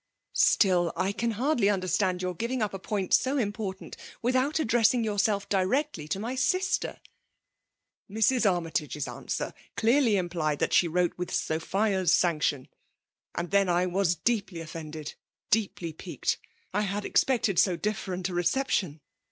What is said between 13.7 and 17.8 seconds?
was deeply offended, deeply piqued; I had expected so